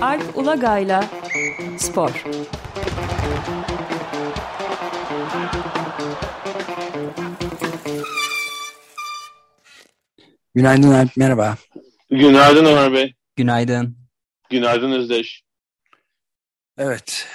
[0.00, 1.04] Alp Ulagay'la
[1.78, 2.24] Spor.
[10.54, 11.56] Günaydın Alp, merhaba.
[12.10, 13.14] Günaydın Ömer Bey.
[13.36, 13.96] Günaydın.
[14.50, 15.42] Günaydın Özdeş.
[16.78, 17.28] Evet,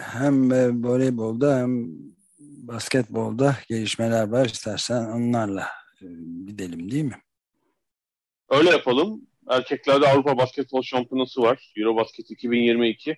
[0.00, 0.50] hem
[0.84, 1.88] voleybolda hem
[2.38, 4.46] basketbolda gelişmeler var.
[4.46, 5.68] İstersen onlarla
[6.02, 6.06] e,
[6.46, 7.16] gidelim değil mi?
[8.52, 9.20] Öyle yapalım.
[9.50, 11.72] Erkeklerde Avrupa Basketbol Şampiyonası var.
[11.76, 13.16] Eurobasket 2022.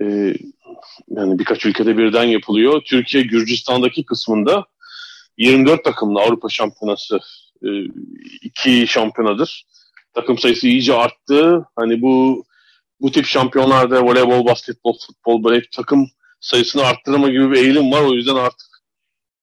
[0.00, 0.34] Ee,
[1.08, 2.82] yani birkaç ülkede birden yapılıyor.
[2.84, 4.66] Türkiye Gürcistan'daki kısmında
[5.38, 7.20] 24 takımlı Avrupa Şampiyonası
[7.62, 7.68] e,
[8.42, 9.66] iki şampiyonadır.
[10.14, 11.66] Takım sayısı iyice arttı.
[11.76, 12.44] Hani bu
[13.00, 18.02] bu tip şampiyonlarda voleybol, basketbol, futbol böyle takım sayısını arttırma gibi bir eğilim var.
[18.02, 18.68] O yüzden artık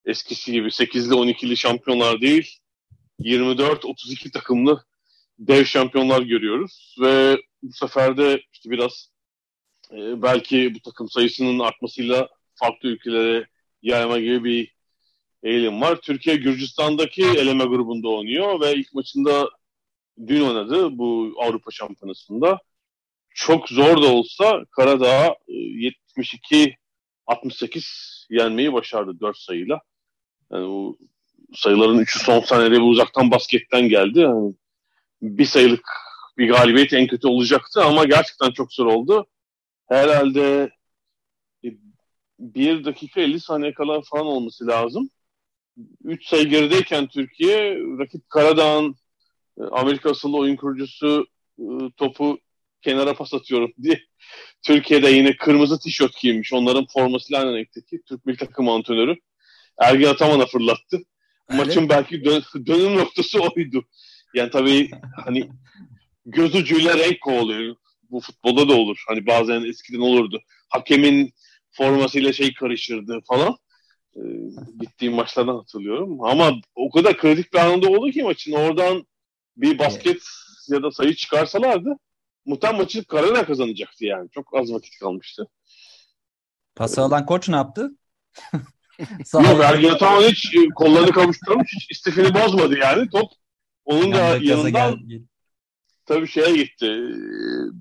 [0.06, 2.60] eskisi gibi 8'li 12'li şampiyonlar değil
[3.20, 4.84] 24-32 takımlı
[5.40, 9.10] dev şampiyonlar görüyoruz ve bu sefer de işte biraz
[9.92, 13.48] e, belki bu takım sayısının artmasıyla farklı ülkelere
[13.82, 14.76] yayma gibi bir
[15.44, 16.02] eğilim var.
[16.02, 19.50] Türkiye Gürcistan'daki eleme grubunda oynuyor ve ilk maçında
[20.28, 22.60] dün oynadı bu Avrupa Şampiyonası'nda.
[23.30, 26.76] Çok zor da olsa Karadağ 72
[27.28, 29.82] 68 yenmeyi başardı 4 sayıyla.
[30.52, 30.98] Yani bu
[31.54, 34.20] sayıların üçü son saniyede bir uzaktan basketten geldi.
[34.20, 34.54] Yani
[35.22, 35.86] bir sayılık
[36.38, 39.28] bir galibiyet en kötü olacaktı ama gerçekten çok zor oldu.
[39.90, 40.70] Herhalde
[42.40, 45.10] bir dakika 50 saniye kala falan olması lazım.
[46.04, 48.96] 3 sayı gerideyken Türkiye rakip Karadağ'ın
[49.60, 51.28] e, Amerika asıllı oyun kurucusu
[51.60, 51.64] e,
[51.98, 52.40] topu
[52.82, 54.00] kenara pas atıyorum diye
[54.66, 56.54] Türkiye'de yine kırmızı tişört giymiş.
[56.54, 59.16] Onların formasıyla aynı renkteki Türk milli takım antrenörü
[59.80, 61.00] Ergin Ataman'a fırlattı.
[61.50, 61.64] Öyle.
[61.64, 63.86] Maçın belki dön dönüm noktası oydu.
[64.34, 64.92] Yani tabii
[65.26, 65.50] hani
[66.26, 67.76] göz ucuyla renk kovalıyor.
[68.10, 69.04] Bu futbolda da olur.
[69.08, 70.42] Hani bazen eskiden olurdu.
[70.70, 71.34] Hakemin
[71.72, 73.58] formasıyla şey karışırdı falan.
[74.16, 74.22] Ee,
[74.80, 76.24] gittiğim maçlardan hatırlıyorum.
[76.24, 78.52] Ama o kadar kritik bir anında oldu ki maçın.
[78.52, 79.06] Oradan
[79.58, 80.22] bir basket
[80.70, 81.98] ya da sayı çıkarsalardı
[82.46, 84.30] muhtemelen maçı Karana kazanacaktı yani.
[84.30, 85.48] Çok az vakit kalmıştı.
[86.76, 87.92] Pası alan koç ne yaptı?
[89.34, 91.74] Yok Ergin Ataman hiç e, kollarını kavuşturmuş.
[91.76, 93.10] Hiç istifini bozmadı yani.
[93.10, 93.32] Top
[93.86, 95.00] onun da yanından
[96.06, 97.00] tabii şeye gitti.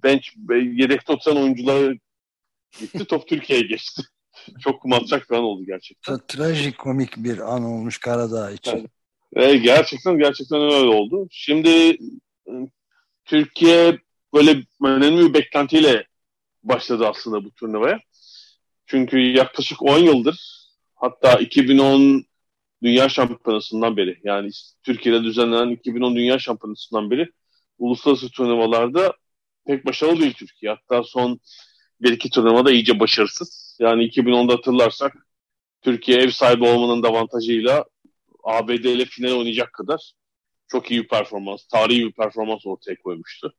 [0.03, 0.29] Bench
[0.73, 1.93] yedekte oturan oyunculara
[2.81, 3.05] gitti.
[3.05, 4.03] Top Türkiye'ye geçti.
[4.61, 6.21] Çok matrak bir an oldu gerçekten.
[6.29, 8.91] Trajikomik bir an olmuş Karadağ için.
[9.37, 9.55] Evet.
[9.55, 11.29] E, gerçekten gerçekten öyle oldu.
[11.31, 11.99] Şimdi
[12.49, 12.53] e,
[13.25, 13.99] Türkiye
[14.35, 16.07] böyle önemli bir beklentiyle
[16.63, 18.01] başladı aslında bu turnuvaya.
[18.87, 20.64] Çünkü yaklaşık 10 yıldır
[21.05, 22.25] hatta 2010
[22.83, 24.51] Dünya Şampiyonası'ndan beri yani
[24.83, 27.29] Türkiye'de düzenlenen 2010 Dünya Şampiyonası'ndan beri
[27.79, 29.13] uluslararası turnuvalarda
[29.67, 30.73] pek başarılı değil Türkiye.
[30.73, 31.41] Hatta son
[32.01, 33.77] bir iki turnuvada iyice başarısız.
[33.81, 35.13] Yani 2010'da hatırlarsak
[35.83, 37.85] Türkiye ev sahibi olmanın da avantajıyla
[38.45, 40.13] ABD ile final oynayacak kadar
[40.69, 43.55] çok iyi bir performans, tarihi bir performans ortaya koymuştu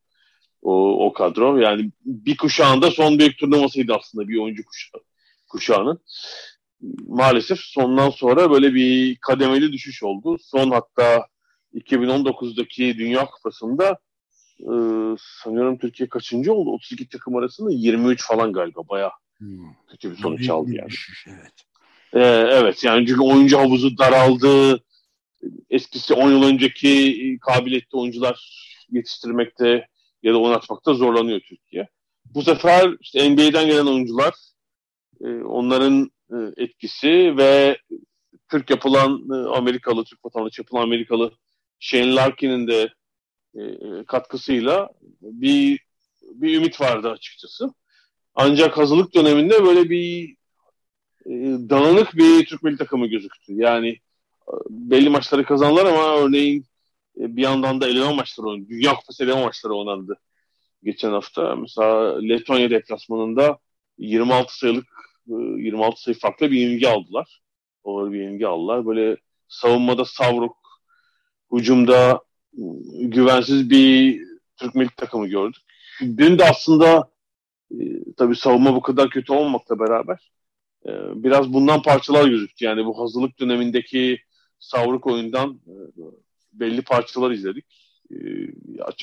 [0.62, 1.58] o, o kadro.
[1.58, 5.00] Yani bir kuşağında son büyük turnuvasıydı aslında bir oyuncu kuşağı,
[5.48, 6.00] kuşağının.
[7.06, 10.36] Maalesef sondan sonra böyle bir kademeli düşüş oldu.
[10.40, 11.26] Son hatta
[11.74, 13.98] 2019'daki Dünya Kupası'nda
[14.60, 14.72] e,
[15.18, 16.70] sanıyorum Türkiye kaçıncı oldu?
[16.70, 18.88] 32 takım arasında 23 falan galiba.
[18.88, 19.72] Baya hmm.
[19.88, 20.90] kötü bir sonuç aldı yani.
[21.26, 21.52] evet.
[22.12, 22.20] Ee,
[22.50, 24.82] evet yani çünkü oyuncu havuzu daraldı.
[25.70, 29.88] Eskisi 10 yıl önceki kabiliyetli oyuncular yetiştirmekte
[30.22, 31.88] ya da oynatmakta zorlanıyor Türkiye.
[32.34, 34.34] Bu sefer işte NBA'den gelen oyuncular
[35.20, 36.10] e, onların
[36.56, 37.78] etkisi ve
[38.50, 41.32] Türk yapılan e, Amerikalı, Türk vatandaşı yapılan Amerikalı
[41.80, 42.88] Shane Larkin'in de
[43.54, 44.90] e, e, katkısıyla
[45.22, 45.86] bir
[46.22, 47.70] bir ümit vardı açıkçası.
[48.34, 50.36] Ancak hazırlık döneminde böyle bir
[51.26, 51.32] e,
[51.70, 53.52] dağınık bir Türk milli takımı gözüktü.
[53.52, 53.88] Yani
[54.48, 56.66] e, belli maçları kazandılar ama örneğin
[57.20, 58.68] e, bir yandan da eleme maçları oynandı.
[58.68, 60.18] Dünya Kupası eleme maçları oynandı
[60.82, 61.56] geçen hafta.
[61.56, 63.58] Mesela Letonya deplasmanında
[63.98, 64.86] 26 sayılık
[65.26, 67.40] 26 e, sayı farklı bir yenilgi aldılar.
[67.84, 68.86] Doğru bir yenilgi aldılar.
[68.86, 69.16] Böyle
[69.48, 70.56] savunmada savruk,
[71.52, 72.20] hücumda
[72.54, 72.62] e,
[73.02, 74.22] güvensiz bir
[74.56, 75.62] Türk milli takımı gördük.
[76.00, 77.10] Dün de aslında
[77.70, 77.76] e,
[78.16, 80.30] tabii savunma bu kadar kötü olmamakla beraber
[80.86, 80.90] e,
[81.22, 82.64] biraz bundan parçalar gözüktü.
[82.64, 84.18] Yani bu hazırlık dönemindeki
[84.58, 85.74] savruk oyundan e,
[86.52, 87.64] belli parçalar izledik.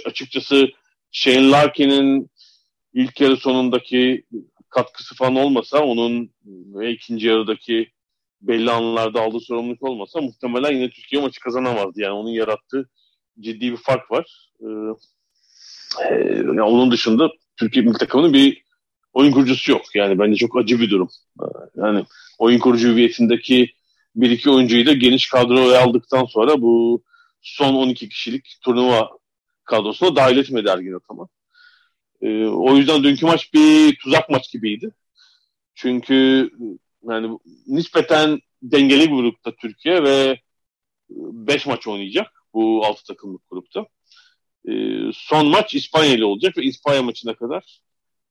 [0.05, 0.67] Açıkçası
[1.11, 2.29] Shane Larkin'in
[2.93, 4.23] ilk yarı sonundaki
[4.73, 6.29] katkısı falan olmasa onun
[6.91, 7.91] ikinci yarıdaki
[8.41, 12.01] belli anlarda aldığı sorumluluk olmasa muhtemelen yine Türkiye maçı kazanamazdı.
[12.01, 12.89] Yani onun yarattığı
[13.39, 14.49] ciddi bir fark var.
[14.61, 14.67] E,
[16.03, 18.63] e, yani onun dışında Türkiye milli takımının bir
[19.13, 19.81] oyun kurucusu yok.
[19.95, 21.09] Yani bence çok acı bir durum.
[21.39, 21.45] E,
[21.75, 22.05] yani
[22.39, 23.73] oyun kurucu hüviyetindeki
[24.15, 27.03] bir iki oyuncuyu da geniş kadroya aldıktan sonra bu
[27.41, 29.09] son 12 kişilik turnuva
[29.63, 31.27] kadrosuna dahil etmedi Ergin Ataman.
[32.23, 34.91] E, o yüzden dünkü maç bir tuzak maç gibiydi.
[35.75, 36.49] Çünkü
[37.09, 37.37] yani
[37.67, 40.39] nispeten dengeli bir grupta Türkiye ve
[41.09, 43.87] 5 maç oynayacak bu 6 takımlık grupta.
[44.69, 44.73] E,
[45.13, 47.79] son maç İspanya ile olacak ve İspanya maçına kadar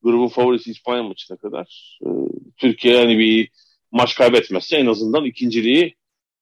[0.02, 2.08] grubun favorisi İspanya maçına kadar e,
[2.56, 3.50] Türkiye yani bir
[3.90, 5.96] maç kaybetmezse en azından ikinciliği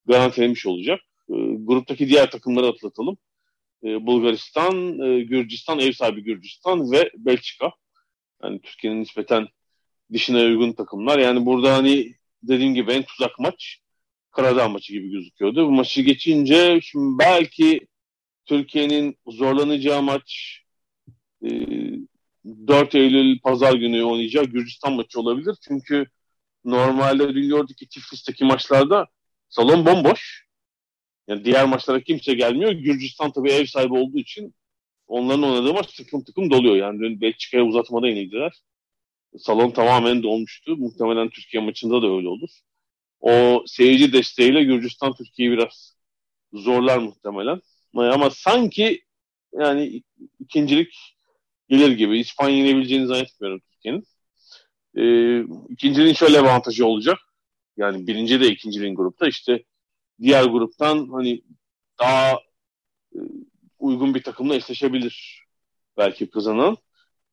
[0.06, 1.00] garantilemiş olacak.
[1.29, 3.19] E, gruptaki diğer takımları atlatalım.
[3.85, 7.73] E, Bulgaristan, e, Gürcistan, ev sahibi Gürcistan ve Belçika.
[8.43, 9.49] Yani Türkiye'nin nispeten
[10.12, 11.19] dişine uygun takımlar.
[11.19, 13.81] Yani burada hani dediğim gibi en tuzak maç
[14.31, 15.67] Karadağ maçı gibi gözüküyordu.
[15.67, 17.87] Bu maçı geçince şimdi belki
[18.47, 20.59] Türkiye'nin zorlanacağı maç
[21.44, 21.49] e,
[22.44, 25.56] 4 Eylül pazar günü oynayacağı Gürcistan maçı olabilir.
[25.69, 26.06] Çünkü
[26.65, 29.06] normalde dün gördük ki Tiflis'teki maçlarda
[29.49, 30.47] salon bomboş.
[31.31, 32.73] Yani diğer maçlara kimse gelmiyor.
[32.73, 34.55] Gürcistan tabii ev sahibi olduğu için
[35.06, 36.77] onların oynadığı maç tıkım tıkım doluyor.
[36.77, 38.53] Yani dün Belçika'ya uzatmada inildiler.
[39.38, 40.77] Salon tamamen dolmuştu.
[40.77, 42.50] Muhtemelen Türkiye maçında da öyle olur.
[43.21, 45.97] O seyirci desteğiyle Gürcistan Türkiye'yi biraz
[46.53, 47.61] zorlar muhtemelen.
[47.94, 49.03] Ama sanki
[49.53, 50.03] yani
[50.41, 50.94] ikincilik
[51.69, 52.19] gelir gibi.
[52.19, 54.06] İspanya yenebileceğini zannetmiyorum Türkiye'nin.
[54.97, 57.19] Ee, ikinciliğin şöyle avantajı olacak.
[57.77, 59.65] Yani birinci de ikinciliğin grupta işte
[60.22, 61.43] diğer gruptan hani
[61.99, 62.32] daha
[63.14, 63.19] e,
[63.78, 65.44] uygun bir takımla eşleşebilir
[65.96, 66.76] belki kazanan.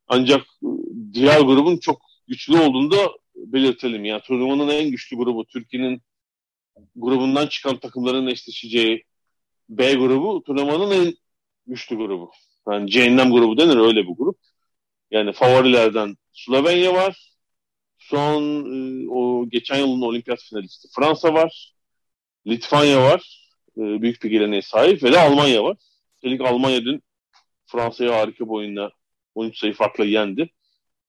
[0.07, 0.67] Ancak e,
[1.13, 2.97] diğer grubun çok güçlü olduğunu da
[3.35, 4.05] belirtelim.
[4.05, 6.01] Yani turnuvanın en güçlü grubu Türkiye'nin
[6.95, 9.03] grubundan çıkan takımların eşleşeceği
[9.69, 11.13] B grubu turnuvanın en
[11.67, 12.31] güçlü grubu.
[12.69, 14.37] Yani cehennem grubu denir öyle bir grup.
[15.11, 17.33] Yani favorilerden Slovenya var.
[17.97, 21.76] Son e, o geçen yılın olimpiyat finalisti Fransa var.
[22.47, 23.49] Litvanya var.
[23.77, 25.77] E, büyük bir geleneğe sahip ve de Almanya var.
[26.15, 27.03] Üstelik Almanya dün
[27.65, 28.91] Fransa'ya harika bir oyunla
[29.35, 30.49] 13 sayı farkla yendi.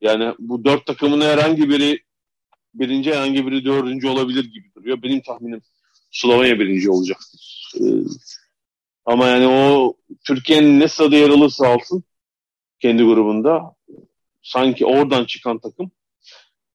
[0.00, 2.02] Yani bu dört takımın herhangi biri
[2.75, 5.02] birinci herhangi biri dördüncü olabilir gibi duruyor.
[5.02, 5.62] Benim tahminim
[6.11, 7.73] Slovenya birinci olacaktır.
[7.81, 7.85] Ee,
[9.05, 9.94] ama yani o
[10.26, 12.05] Türkiye'nin ne sırada yer alırsa alsın
[12.81, 13.75] kendi grubunda
[14.43, 15.90] sanki oradan çıkan takım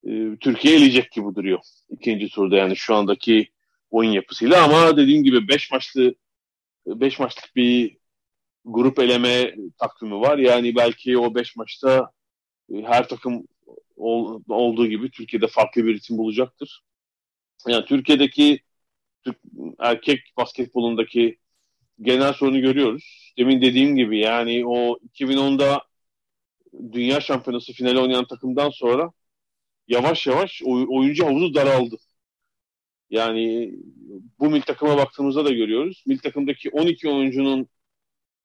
[0.08, 3.50] e, Türkiye eleyecek gibi duruyor ikinci turda yani şu andaki
[3.94, 6.16] oyun yapısıyla ama dediğim gibi 5 maçlı
[6.88, 7.98] 5 maçlık bir
[8.66, 10.38] grup eleme takvimi var.
[10.38, 12.12] Yani belki o 5 maçta
[12.74, 13.48] e, her takım
[13.96, 16.84] ol, olduğu gibi Türkiye'de farklı bir ritim bulacaktır.
[17.68, 18.60] Yani Türkiye'deki
[19.26, 19.38] Türk,
[19.80, 21.38] erkek basketbolundaki
[22.02, 23.34] genel sorunu görüyoruz.
[23.38, 25.82] Demin dediğim gibi yani o 2010'da
[26.92, 29.12] Dünya Şampiyonası finali oynayan takımdan sonra
[29.88, 31.98] yavaş yavaş oy, oyuncu havuzu daraldı.
[33.14, 33.74] Yani
[34.40, 36.04] bu mil takıma baktığımızda da görüyoruz.
[36.08, 37.68] Mil takımdaki 12 oyuncunun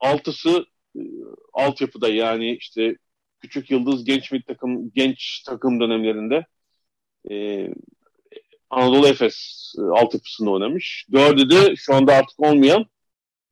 [0.00, 0.66] altısı
[0.96, 1.00] e,
[1.52, 2.96] altyapıda yani işte
[3.40, 6.46] küçük yıldız genç mil takım genç takım dönemlerinde
[7.30, 7.68] e,
[8.70, 11.06] Anadolu Efes e, altyapısında oynamış.
[11.12, 12.86] Dördü de şu anda artık olmayan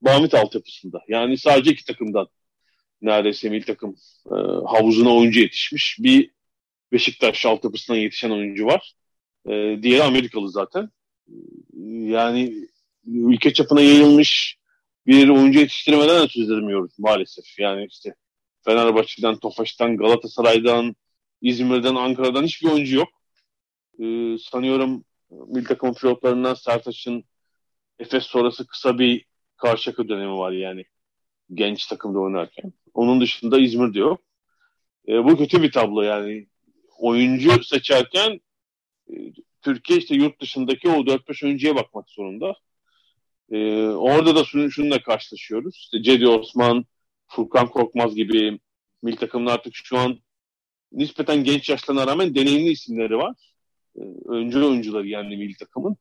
[0.01, 1.01] Bamit altyapısında.
[1.07, 2.27] Yani sadece iki takımdan
[3.01, 3.95] neredeyse mil takım
[4.25, 4.35] e,
[4.67, 5.97] havuzuna oyuncu yetişmiş.
[5.99, 6.31] Bir
[6.91, 8.93] Beşiktaş altyapısından yetişen oyuncu var.
[9.49, 10.91] E, diğeri Amerikalı zaten.
[12.13, 12.67] Yani
[13.05, 14.57] ülke çapına yayılmış
[15.07, 17.59] bir oyuncu yetiştirmeden de söz edemiyoruz maalesef.
[17.59, 18.15] Yani işte
[18.65, 20.95] Fenerbahçe'den, Tofaş'tan, Galatasaray'dan,
[21.41, 23.09] İzmir'den, Ankara'dan hiçbir oyuncu yok.
[23.99, 27.23] Ee, sanıyorum milli takım pilotlarından Sertaç'ın
[27.99, 29.25] Efes sonrası kısa bir
[29.57, 30.85] karşıyaka dönemi var yani
[31.53, 32.73] genç takımda oynarken.
[32.93, 34.21] Onun dışında İzmir'de yok.
[35.07, 36.47] E, bu kötü bir tablo yani.
[36.97, 38.41] Oyuncu seçerken
[39.09, 39.13] e,
[39.67, 42.55] Türkiye işte yurt dışındaki o 4-5 oyuncuya bakmak zorunda.
[43.51, 45.75] E, orada da şunu, şununla karşılaşıyoruz.
[45.75, 46.85] İşte Cedi Osman,
[47.27, 48.59] Furkan Korkmaz gibi
[49.03, 50.19] mil takımın artık şu an
[50.91, 53.35] nispeten genç yaşlarına rağmen deneyimli isimleri var.
[53.95, 55.97] E, öncü oyuncuları yani mil takımın.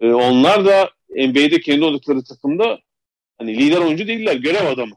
[0.00, 2.78] E, onlar da NBA'de kendi oldukları takımda
[3.38, 4.94] hani lider oyuncu değiller, görev adamı.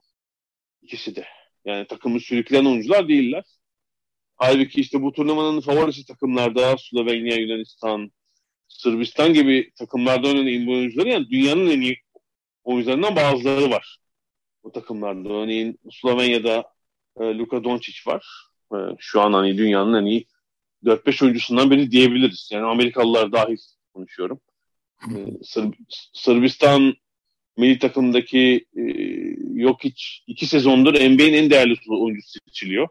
[0.82, 1.26] ikisi de.
[1.66, 3.44] Yani takımı sürükleyen oyuncular değiller.
[4.44, 8.12] Halbuki işte bu turnuvanın favorisi takımlarda Slovenya, Yunanistan,
[8.68, 11.98] Sırbistan gibi takımlarda oynayan bu oyuncuları yani dünyanın en iyi
[12.64, 13.98] oyuncularından bazıları var.
[14.64, 15.30] Bu takımlarda.
[15.30, 16.64] Örneğin Slovenya'da
[17.20, 18.26] e, Luka Doncic var.
[18.74, 20.26] E, şu an hani dünyanın en iyi
[20.86, 22.50] 4-5 oyuncusundan biri diyebiliriz.
[22.52, 23.58] Yani Amerikalılar dahil
[23.94, 24.40] konuşuyorum.
[25.04, 25.66] E, Sır
[26.14, 26.94] Sırbistan
[27.58, 28.82] milli takımdaki e,
[29.54, 32.88] yok hiç iki sezondur NBA'nin en değerli oyuncusu seçiliyor.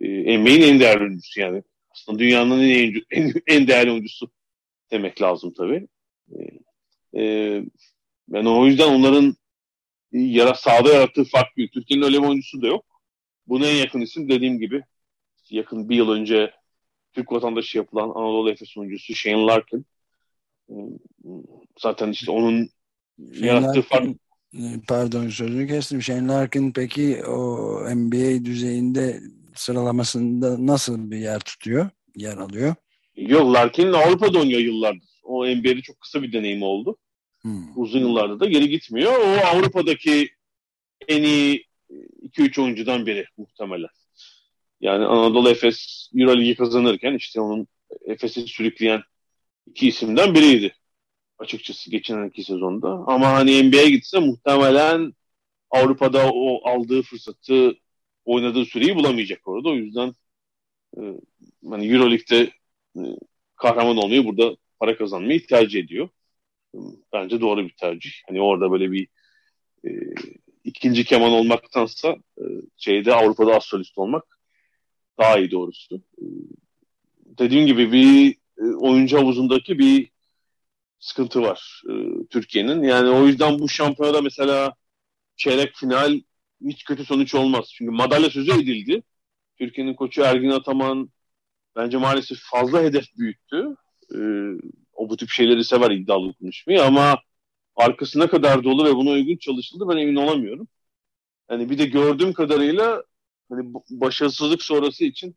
[0.00, 1.62] E, NBA'nin en değerli oyuncusu yani.
[1.90, 4.30] Aslında dünyanın en, en, en değerli oyuncusu
[4.90, 5.88] demek lazım tabii.
[6.32, 6.38] E,
[7.20, 7.22] e,
[8.28, 9.36] yani o yüzden onların
[10.12, 11.72] yara, sahada yarattığı fark büyük.
[11.72, 12.84] Türkiye'nin öyle bir oyuncusu da yok.
[13.46, 14.82] Buna en yakın isim dediğim gibi
[15.50, 16.50] yakın bir yıl önce
[17.12, 19.86] Türk vatandaşı yapılan Anadolu Efes oyuncusu Shane Larkin.
[21.78, 22.68] Zaten işte onun
[23.34, 24.16] Shane yarattığı Larkin, fark
[24.88, 26.02] pardon sözünü kestim.
[26.02, 29.20] Shane Larkin peki o NBA düzeyinde
[29.58, 31.90] sıralamasında nasıl bir yer tutuyor?
[32.16, 32.74] Yer alıyor?
[33.16, 35.08] Yok Larkin Avrupa'da oynuyor yıllardır.
[35.22, 36.96] O NBA'de çok kısa bir deneyim oldu.
[37.40, 37.78] Hmm.
[37.78, 39.12] Uzun yıllarda da geri gitmiyor.
[39.12, 40.28] O Avrupa'daki
[41.08, 41.66] en iyi
[42.22, 43.88] 2-3 oyuncudan biri muhtemelen.
[44.80, 47.66] Yani Anadolu Efes Euroligi kazanırken işte onun
[48.06, 49.02] Efes'i sürükleyen
[49.66, 50.74] iki isimden biriydi.
[51.38, 52.88] Açıkçası geçen iki sezonda.
[52.88, 55.12] Ama hani NBA'ye gitse muhtemelen
[55.70, 57.74] Avrupa'da o aldığı fırsatı
[58.26, 59.68] oynadığı süreyi bulamayacak orada.
[59.68, 60.14] O yüzden
[60.98, 61.00] e,
[61.70, 62.50] hani Euroleague'de
[62.96, 63.02] e,
[63.56, 66.08] kahraman olmayı burada para kazanmayı tercih ediyor.
[67.12, 68.10] Bence doğru bir tercih.
[68.28, 69.08] Hani orada böyle bir
[69.86, 69.90] e,
[70.64, 72.44] ikinci keman olmaktansa e,
[72.76, 74.38] şeyde Avrupa'da astrolist olmak
[75.18, 75.96] daha iyi doğrusu.
[75.96, 76.24] E,
[77.24, 80.10] dediğim gibi bir e, oyuncu havuzundaki bir
[80.98, 81.94] sıkıntı var e,
[82.30, 82.82] Türkiye'nin.
[82.82, 84.74] Yani o yüzden bu şampiyonada mesela
[85.36, 86.20] çeyrek final
[86.64, 87.70] hiç kötü sonuç olmaz.
[87.74, 89.02] Çünkü madalya sözü edildi.
[89.58, 91.10] Türkiye'nin koçu Ergin Ataman
[91.76, 93.76] bence maalesef fazla hedef büyüttü.
[94.14, 94.18] E,
[94.92, 97.18] o bu tip şeyleri sever iddialı konuşmayı ama
[97.76, 100.68] arkası ne kadar dolu ve buna uygun çalışıldı ben emin olamıyorum.
[101.50, 103.04] Yani bir de gördüğüm kadarıyla
[103.50, 105.36] hani başarısızlık sonrası için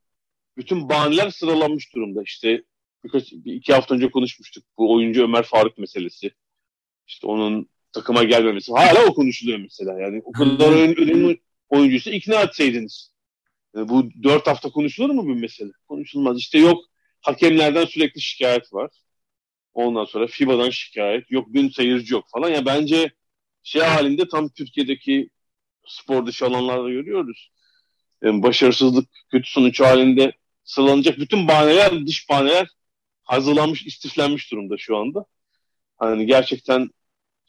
[0.57, 2.23] bütün bahaneler sıralanmış durumda.
[2.23, 2.63] İşte
[3.03, 4.63] birkaç, bir iki hafta önce konuşmuştuk.
[4.77, 6.31] Bu oyuncu Ömer Faruk meselesi.
[7.07, 8.71] İşte onun takıma gelmemesi.
[8.71, 9.99] Hala o konuşuluyor mesela.
[9.99, 13.13] Yani o kadar önemli oyuncusu ikna etseydiniz.
[13.75, 15.71] Yani bu dört hafta konuşulur mu bu mesele?
[15.87, 16.37] Konuşulmaz.
[16.37, 16.85] İşte yok
[17.21, 18.91] hakemlerden sürekli şikayet var.
[19.73, 21.31] Ondan sonra FIBA'dan şikayet.
[21.31, 22.49] Yok gün seyirci yok falan.
[22.49, 23.11] Ya bence
[23.63, 25.29] şey halinde tam Türkiye'deki
[25.87, 27.51] spor dışı alanlarda görüyoruz.
[28.23, 32.67] Yani başarısızlık, kötü sonuç halinde sıralanacak bütün bahaneler, dış bahaneler
[33.23, 35.25] hazırlanmış, istiflenmiş durumda şu anda.
[35.97, 36.89] Hani gerçekten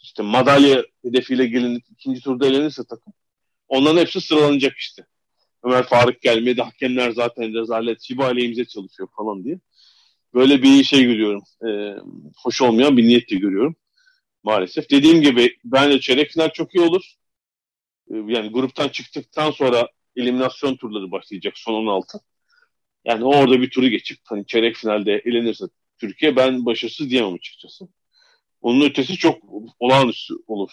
[0.02, 3.12] işte madalya hedefiyle gelinip ikinci turda elenirse takım
[3.68, 5.06] onların hepsi sıralanacak işte.
[5.64, 9.60] Ömer Faruk gelmedi, hakemler zaten rezalet, Şiba aleyhimize çalışıyor falan diye.
[10.34, 11.42] Böyle bir şey görüyorum.
[11.68, 11.96] Ee,
[12.36, 13.76] hoş olmayan bir niyet de görüyorum
[14.42, 14.90] maalesef.
[14.90, 17.14] Dediğim gibi bence çeyrek final çok iyi olur.
[18.10, 22.20] Ee, yani gruptan çıktıktan sonra eliminasyon turları başlayacak son 16.
[23.04, 25.64] Yani orada bir turu geçip hani çeyrek finalde elenirse
[25.98, 27.88] Türkiye ben başarısız diyemem açıkçası.
[28.60, 29.38] Onun ötesi çok
[29.78, 30.70] olağanüstü olur.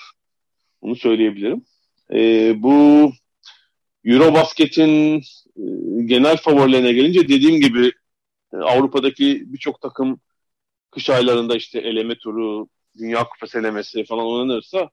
[0.81, 1.65] Onu söyleyebilirim.
[2.13, 3.11] Ee, bu
[4.05, 5.17] Eurobasket'in
[5.57, 5.63] e,
[6.05, 7.91] genel favorilerine gelince dediğim gibi
[8.53, 10.19] e, Avrupa'daki birçok takım
[10.91, 12.67] kış aylarında işte eleme turu,
[12.99, 14.89] Dünya Kupası elemesi falan oynanırsa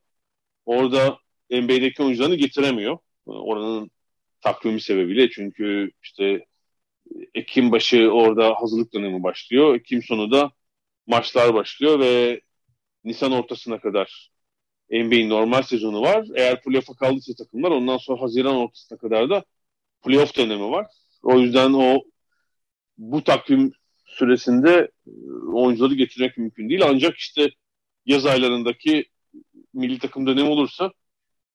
[0.65, 1.17] orada
[1.49, 2.97] NBA'deki oyuncularını getiremiyor.
[3.27, 3.91] E, oranın
[4.41, 6.45] takvimi sebebiyle çünkü işte
[7.33, 9.75] Ekim başı orada hazırlık dönemi başlıyor.
[9.75, 10.51] Ekim sonu da
[11.07, 12.41] maçlar başlıyor ve
[13.05, 14.29] Nisan ortasına kadar
[14.91, 16.27] NBA'in normal sezonu var.
[16.35, 19.43] Eğer playoff'a kaldıysa takımlar ondan sonra Haziran ortasına kadar da
[20.05, 20.87] playoff dönemi var.
[21.23, 22.03] O yüzden o
[22.97, 23.71] bu takvim
[24.05, 25.11] süresinde e,
[25.53, 26.81] oyuncuları getirmek mümkün değil.
[26.85, 27.49] Ancak işte
[28.05, 29.05] yaz aylarındaki
[29.73, 30.91] milli takım dönemi olursa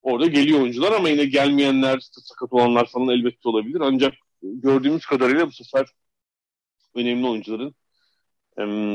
[0.02, 3.80] orada geliyor oyuncular ama yine gelmeyenler, sakat olanlar falan elbette olabilir.
[3.80, 5.86] Ancak gördüğümüz kadarıyla bu sefer
[6.94, 7.74] önemli oyuncuların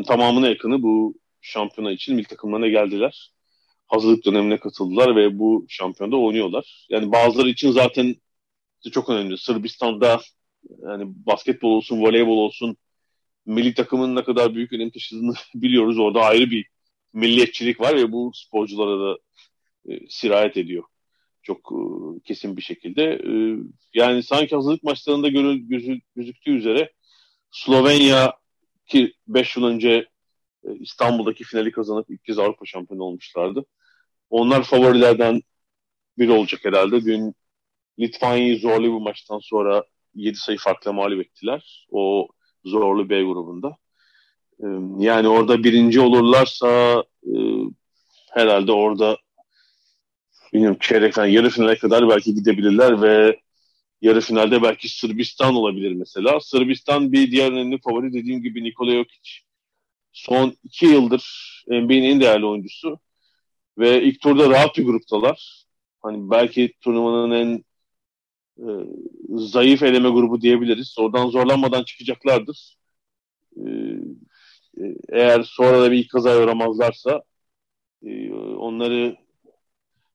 [0.03, 3.31] tamamına yakını bu şampiyona için milli takımlarına geldiler.
[3.87, 6.87] Hazırlık dönemine katıldılar ve bu şampiyonda oynuyorlar.
[6.89, 8.15] Yani bazıları için zaten
[8.91, 9.37] çok önemli.
[9.37, 10.21] Sırbistan'da
[10.83, 12.77] yani basketbol olsun, voleybol olsun
[13.45, 15.99] milli takımın ne kadar büyük önem taşıdığını biliyoruz.
[15.99, 16.65] Orada ayrı bir
[17.13, 19.17] milliyetçilik var ve bu sporculara da
[19.89, 20.83] e, sirayet ediyor.
[21.43, 21.79] Çok e,
[22.23, 23.03] kesin bir şekilde.
[23.03, 23.31] E,
[23.93, 26.93] yani sanki hazırlık maçlarında görül, gözü, gözüktüğü üzere
[27.51, 28.33] Slovenya
[28.85, 30.07] ki 5 yıl önce
[30.79, 33.65] İstanbul'daki finali kazanıp ilk kez Avrupa şampiyonu olmuşlardı.
[34.29, 35.41] Onlar favorilerden
[36.17, 37.05] biri olacak herhalde.
[37.05, 37.35] Dün
[37.99, 39.83] Litvanya'yı zorlu bir maçtan sonra
[40.15, 41.87] 7 sayı farkla mağlup ettiler.
[41.91, 42.27] O
[42.65, 43.77] zorlu B grubunda.
[44.59, 44.65] Ee,
[44.99, 47.33] yani orada birinci olurlarsa e,
[48.31, 49.17] herhalde orada
[50.53, 53.39] bilmiyorum çeyrek falan yarı finale kadar belki gidebilirler ve
[54.01, 56.39] yarı finalde belki Sırbistan olabilir mesela.
[56.39, 59.31] Sırbistan bir diğer önemli favori dediğim gibi Nikola Jokic.
[60.15, 61.23] Son iki yıldır
[61.67, 62.99] NBA'nin en değerli oyuncusu
[63.77, 65.65] ve ilk turda rahat bir gruptalar.
[66.01, 67.65] Hani belki turnuvanın en
[68.59, 68.67] e,
[69.29, 70.95] zayıf eleme grubu diyebiliriz.
[70.99, 72.77] Oradan zorlanmadan çıkacaklardır.
[73.57, 73.61] E,
[74.81, 77.23] e eğer sonra da bir ilk kaza uğramazlarsa
[78.05, 79.17] e, onları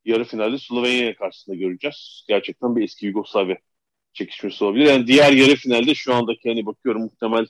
[0.05, 2.25] yarı finalde Slovenya karşısında göreceğiz.
[2.29, 3.59] Gerçekten bir eski Yugoslavya
[4.13, 4.87] çekişmesi olabilir.
[4.87, 7.47] Yani diğer yarı finalde şu andaki hani bakıyorum muhtemel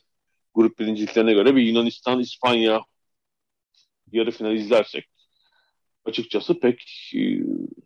[0.53, 2.81] grup birinciliklerine göre bir Yunanistan, İspanya
[4.11, 5.05] yarı finali izlersek
[6.05, 7.19] açıkçası pek e,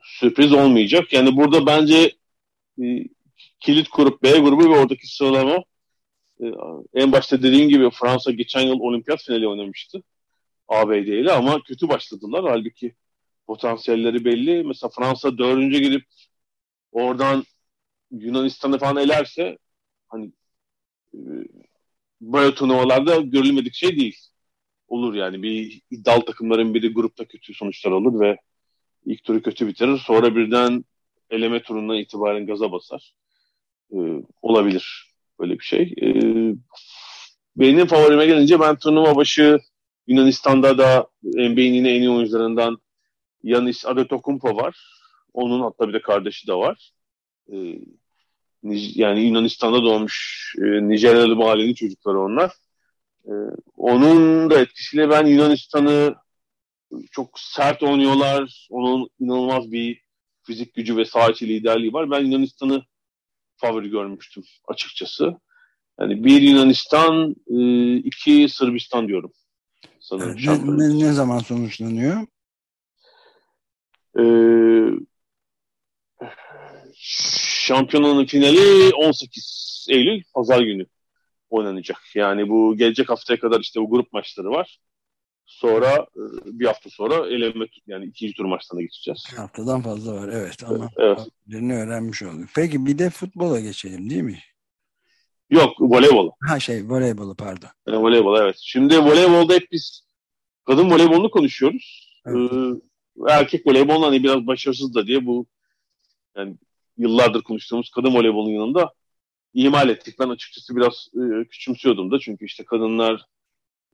[0.04, 1.14] sürpriz olmayacak.
[1.14, 2.16] Yani burada bence
[2.82, 2.86] e,
[3.60, 5.64] kilit grup B grubu ve oradaki sıralama
[6.40, 6.46] e,
[6.94, 10.04] en başta dediğim gibi Fransa geçen yıl olimpiyat finali oynamıştı
[10.68, 12.46] ABD ile ama kötü başladılar.
[12.50, 12.96] Halbuki
[13.48, 14.64] potansiyelleri belli.
[14.64, 16.06] Mesela Fransa dördüncü girip
[16.92, 17.44] oradan
[18.12, 19.58] Yunanistan'ı falan elerse
[20.08, 20.32] hani
[22.22, 24.18] böyle turnuvalarda görülmedik şey değil.
[24.88, 28.38] Olur yani bir iddialı takımların biri grupta kötü sonuçlar olur ve
[29.06, 29.98] ilk turu kötü bitirir.
[29.98, 30.86] Sonra birden
[31.30, 33.14] eleme turundan itibaren gaza basar.
[33.94, 33.98] Ee,
[34.42, 35.94] olabilir böyle bir şey.
[36.02, 36.56] Ee,
[37.56, 39.60] benim favorime gelince ben turnuva başı
[40.08, 42.78] Yunanistan'da da NBA'nin yine en iyi oyuncularından
[43.44, 44.78] Yanis Adetokumpo var.
[45.34, 46.92] Onun hatta bir de kardeşi de var.
[47.52, 47.80] Ee,
[48.74, 52.52] yani Yunanistan'da doğmuş e, Nijeryalı mahallenin çocukları onlar.
[53.28, 53.32] Ee,
[53.78, 56.16] onun da etkisiyle ben Yunanistan'ı
[57.12, 58.68] çok sert oynuyorlar.
[58.70, 60.02] Onun inanılmaz bir
[60.44, 62.12] fizik gücü ve saha içi liderliği var.
[62.12, 62.84] Ben Yunanistan'ı
[63.58, 65.36] favori görmüştüm açıkçası.
[66.00, 69.32] Yani bir Yunanistan, e, iki Sırbistan diyorum.
[70.00, 72.28] Sanırım ne, ne, ne zaman sonuçlanıyor?
[74.20, 74.66] Ee,
[77.66, 80.86] şampiyonanın finali 18 Eylül pazar günü
[81.50, 81.98] oynanacak.
[82.16, 84.80] Yani bu gelecek haftaya kadar işte bu grup maçları var.
[85.46, 89.24] Sonra e, bir hafta sonra eleme yani ikinci tur maçlarına geçeceğiz.
[89.32, 91.20] Bir haftadan fazla var evet ama evet.
[91.52, 92.50] öğrenmiş olduk.
[92.56, 94.40] Peki bir de futbola geçelim değil mi?
[95.50, 96.32] Yok voleybol.
[96.48, 97.70] Ha şey voleybolu pardon.
[97.88, 98.56] Yani voleybol evet.
[98.60, 100.02] Şimdi voleybolda hep biz
[100.66, 102.20] kadın voleybolunu konuşuyoruz.
[102.26, 102.52] Evet.
[102.52, 105.46] Ee, erkek voleybolunda hani biraz başarısız da diye bu
[106.38, 106.58] yani
[106.98, 108.94] yıllardır konuştuğumuz kadın voleybolun yanında
[109.54, 110.20] ihmal ettik.
[110.20, 113.26] Ben açıkçası biraz e, küçümsüyordum da çünkü işte kadınlar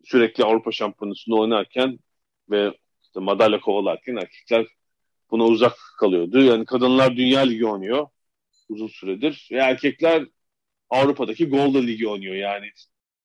[0.03, 1.99] sürekli Avrupa Şampiyonası'nda oynarken
[2.49, 4.67] ve işte madalya kovalarken erkekler
[5.31, 6.41] buna uzak kalıyordu.
[6.41, 8.07] Yani kadınlar Dünya Ligi oynuyor
[8.69, 10.27] uzun süredir ve erkekler
[10.89, 12.65] Avrupa'daki Golden Ligi oynuyor yani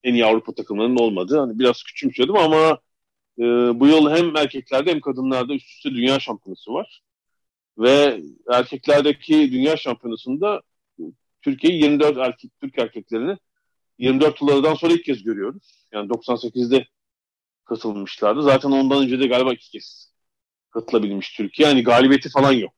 [0.04, 1.38] en iyi Avrupa takımlarının olmadığı.
[1.38, 2.78] Hani biraz küçümsüyordum ama
[3.38, 3.42] e,
[3.80, 7.02] bu yıl hem erkeklerde hem kadınlarda üst üste dünya şampiyonası var.
[7.78, 10.62] Ve erkeklerdeki dünya şampiyonasında
[11.42, 13.38] Türkiye'yi 24 erkek Türk erkeklerini
[13.98, 15.86] 24 yıllardan sonra ilk kez görüyoruz.
[15.92, 16.86] Yani 98'de
[17.64, 18.42] katılmışlardı.
[18.42, 20.12] Zaten ondan önce de galiba iki kez
[20.70, 21.68] katılabilmiş Türkiye.
[21.68, 22.74] Yani galibiyeti falan yok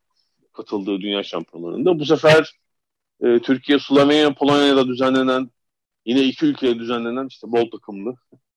[0.58, 1.98] katıldığı dünya şampiyonlarında.
[1.98, 2.52] Bu sefer
[3.20, 5.50] e, Türkiye, Slovenya, Polonya'da düzenlenen
[6.06, 8.14] yine iki ülkeye düzenlenen işte bol takımlı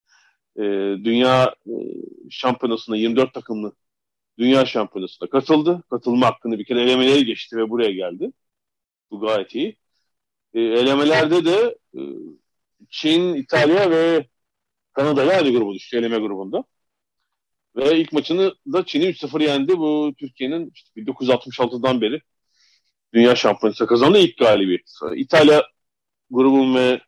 [0.57, 0.63] e,
[1.03, 1.73] dünya e,
[2.29, 3.71] şampiyonasına 24 takımlı
[4.39, 5.83] dünya şampiyonasına katıldı.
[5.89, 8.31] Katılma hakkını bir kere elemeleri geçti ve buraya geldi.
[9.11, 9.77] Bu gayet iyi.
[10.53, 12.01] E, elemelerde de e,
[12.89, 14.27] Çin, İtalya ve
[14.93, 16.63] Kanada ile aynı grubu düştü eleme grubunda.
[17.75, 19.77] Ve ilk maçını da Çin'i 3-0 yendi.
[19.77, 22.21] Bu Türkiye'nin işte 1966'dan beri
[23.13, 24.91] dünya şampiyonası kazandı ilk galibiyet.
[25.15, 25.63] İtalya
[26.29, 27.01] grubun ve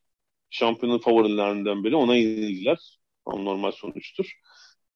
[0.49, 1.95] şampiyonun favorilerinden biri.
[1.95, 2.99] Ona yenildiler.
[3.27, 4.33] Normal sonuçtur.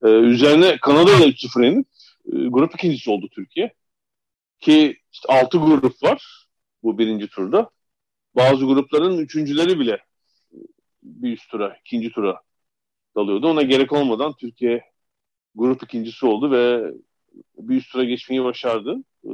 [0.06, 1.88] Ee, üzerine Kanada ile 3-0 yenip
[2.32, 3.74] grup ikincisi oldu Türkiye.
[4.60, 6.48] Ki işte 6 grup var
[6.84, 7.70] bu birinci turda.
[8.36, 10.00] Bazı grupların üçüncüleri bile
[11.04, 12.42] bir üst tura, ikinci tura
[13.16, 13.48] dalıyordu.
[13.48, 14.84] Ona gerek olmadan Türkiye
[15.56, 16.94] grup ikincisi oldu ve
[17.58, 18.96] bir üst tura geçmeyi başardı.
[19.26, 19.30] Ee,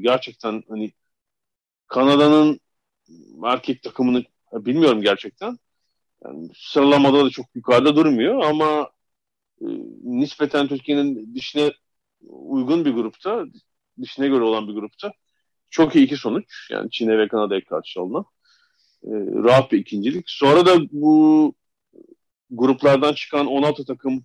[0.00, 0.92] gerçekten hani
[1.86, 2.60] Kanada'nın
[3.44, 5.58] erkek takımını bilmiyorum gerçekten.
[6.24, 8.90] Yani sıralamada da çok yukarıda durmuyor ama
[9.60, 9.66] e,
[10.02, 11.72] nispeten Türkiye'nin dişine
[12.28, 13.44] uygun bir grupta,
[14.02, 15.12] dişine göre olan bir grupta
[15.70, 16.68] çok iyi iki sonuç.
[16.70, 18.24] Yani Çin'e ve Kanada'ya karşı alınan.
[19.04, 19.10] E,
[19.44, 20.24] rahat bir ikincilik.
[20.26, 21.54] Sonra da bu
[22.50, 24.24] gruplardan çıkan 16 takım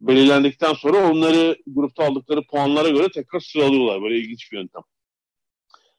[0.00, 4.02] belirlendikten sonra onları grupta aldıkları puanlara göre tekrar sıralıyorlar.
[4.02, 4.82] Böyle ilginç bir yöntem.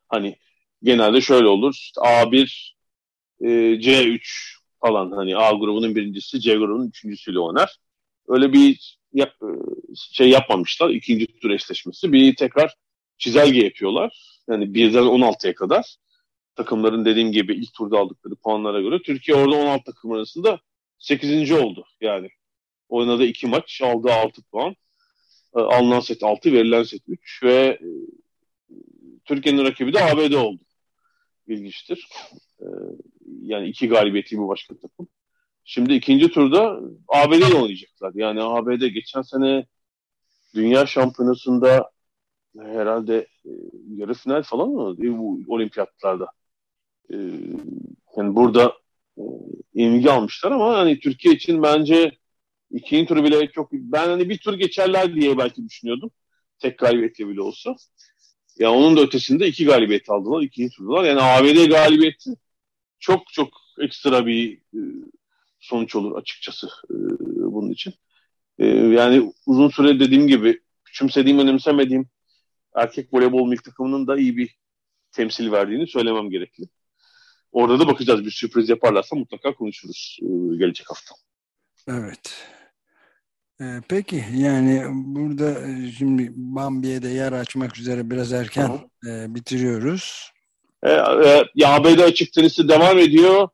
[0.07, 0.35] Hani
[0.83, 1.73] genelde şöyle olur.
[1.73, 2.75] İşte A1,
[3.41, 3.47] e,
[3.79, 7.77] C3 falan hani A grubunun birincisi C grubunun üçüncüsüyle oynar.
[8.27, 9.49] Öyle bir yap, e,
[9.95, 10.89] şey yapmamışlar.
[10.89, 12.11] ikinci tur eşleşmesi.
[12.13, 12.75] Bir tekrar
[13.17, 14.41] çizelge yapıyorlar.
[14.49, 15.95] Yani birden 16'ya kadar
[16.55, 20.59] takımların dediğim gibi ilk turda aldıkları puanlara göre Türkiye orada 16 takım arasında
[20.99, 21.51] 8.
[21.51, 21.85] oldu.
[22.01, 22.29] Yani
[22.89, 24.75] oynadığı iki maç aldığı 6 puan.
[25.55, 27.87] E, alınan set 6, verilen set 3 ve e,
[29.25, 30.61] Türkiye'nin rakibi de ABD oldu.
[31.47, 32.07] İlginçtir.
[32.61, 32.65] Ee,
[33.41, 35.07] yani iki galibiyeti bu başka takım.
[35.71, 38.11] Şimdi ikinci turda ABD ile oynayacaklar.
[38.15, 39.65] Yani ABD geçen sene
[40.55, 41.91] Dünya Şampiyonası'nda
[42.59, 43.49] herhalde e,
[43.95, 46.27] yarı final falan mı bu olimpiyatlarda?
[47.13, 47.15] E,
[48.17, 48.73] yani burada
[49.17, 49.23] e,
[49.73, 52.11] ilgi almışlar ama hani Türkiye için bence
[52.71, 56.11] ikinci turu bile çok ben hani bir tur geçerler diye belki düşünüyordum.
[56.59, 57.75] Tek galibiyetle bile olsa.
[58.59, 60.41] Ya onun da ötesinde iki galibiyet aldılar.
[60.41, 61.03] ikinci turdalar.
[61.03, 62.29] Yani ABD galibiyeti
[62.99, 64.79] çok çok ekstra bir e,
[65.59, 66.95] sonuç olur açıkçası e,
[67.51, 67.93] bunun için.
[68.59, 72.09] E, yani uzun süre dediğim gibi küçümsediğim, önemsemediğim
[72.75, 74.55] erkek voleybol milli takımının da iyi bir
[75.11, 76.63] temsil verdiğini söylemem gerekli.
[77.51, 78.25] Orada da bakacağız.
[78.25, 81.15] Bir sürpriz yaparlarsa mutlaka konuşuruz e, gelecek hafta.
[81.87, 82.49] Evet.
[83.61, 90.31] Ee, peki yani burada e, şimdi Bambi'ye de yer açmak üzere biraz erken e, bitiriyoruz.
[90.83, 93.49] E, e, ya ABD açık tenisi devam ediyor.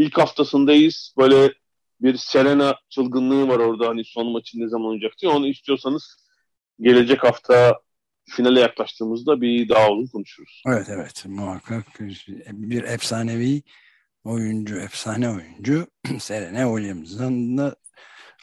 [0.00, 1.14] İlk haftasındayız.
[1.18, 1.52] Böyle
[2.00, 3.88] bir Serena çılgınlığı var orada.
[3.88, 5.32] Hani son maçı ne zaman olacak diye.
[5.32, 6.16] Onu istiyorsanız
[6.80, 7.80] gelecek hafta
[8.28, 10.62] finale yaklaştığımızda bir daha uzun konuşuruz.
[10.66, 11.84] Evet evet muhakkak
[12.52, 13.62] bir efsanevi
[14.24, 15.86] oyuncu, efsane oyuncu
[16.18, 17.76] Serena Williams'ın da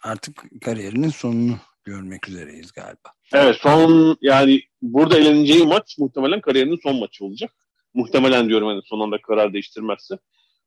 [0.04, 3.10] artık kariyerinin sonunu görmek üzereyiz galiba.
[3.34, 7.52] Evet son yani burada eğleneceği maç muhtemelen kariyerinin son maçı olacak.
[7.94, 10.18] Muhtemelen diyorum hani son anda karar değiştirmezse.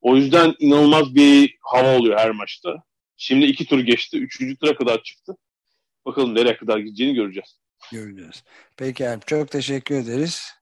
[0.01, 2.83] O yüzden inanılmaz bir hava oluyor her maçta.
[3.17, 4.19] Şimdi iki tur geçti.
[4.19, 5.37] Üçüncü tura kadar çıktı.
[6.07, 7.61] Bakalım nereye kadar gideceğini göreceğiz.
[7.93, 8.45] Göreceğiz.
[8.77, 10.53] Peki Alp çok teşekkür ederiz.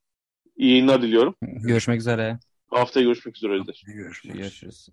[0.56, 1.34] İyi yayınlar diliyorum.
[1.42, 2.38] Görüşmek üzere.
[2.70, 3.58] Haftaya görüşmek üzere.
[3.86, 4.38] Görüşmek üzere.
[4.38, 4.88] Görüşürüz.